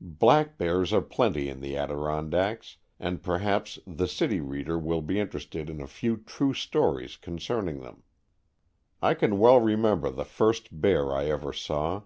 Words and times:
Black 0.00 0.58
bears 0.58 0.92
are 0.92 1.00
plenty 1.00 1.48
in 1.48 1.60
the 1.60 1.76
Adiron 1.76 2.28
dacks 2.28 2.78
and 2.98 3.22
perhaps 3.22 3.78
the 3.86 4.08
city 4.08 4.40
reader 4.40 4.76
will 4.76 5.00
be 5.00 5.20
interested 5.20 5.70
in 5.70 5.80
a 5.80 5.86
few 5.86 6.16
true 6.16 6.52
stories 6.52 7.16
con 7.16 7.38
cerning 7.38 7.80
them. 7.80 8.02
I 9.00 9.14
can 9.14 9.38
well 9.38 9.60
remember 9.60 10.10
the 10.10 10.24
first 10.24 10.80
bear 10.80 11.14
I 11.14 11.26
ever 11.26 11.52
saw. 11.52 12.02